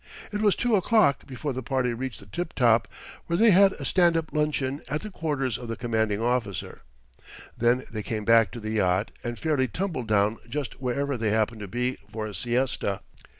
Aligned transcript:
It 0.31 0.41
was 0.41 0.55
two 0.55 0.75
o'clock 0.75 1.27
before 1.27 1.53
the 1.53 1.61
party 1.61 1.93
reached 1.93 2.21
the 2.21 2.25
tip 2.25 2.53
top, 2.53 2.87
where 3.27 3.37
they 3.37 3.51
had 3.51 3.73
a 3.73 3.85
stand 3.85 4.17
up 4.17 4.33
luncheon 4.33 4.81
at 4.87 5.01
the 5.01 5.11
quarters 5.11 5.59
of 5.59 5.67
the 5.67 5.75
commanding 5.75 6.19
officer. 6.19 6.81
Then 7.55 7.83
they 7.91 8.01
came 8.01 8.25
back 8.25 8.49
to 8.53 8.59
the 8.59 8.71
yacht, 8.71 9.11
and 9.23 9.37
fairly 9.37 9.67
tumbled 9.67 10.07
down 10.07 10.39
just 10.49 10.81
wherever 10.81 11.17
they 11.17 11.29
happened 11.29 11.59
to 11.61 11.67
be 11.67 11.99
for 12.11 12.25
a 12.25 12.33
siesta. 12.33 13.01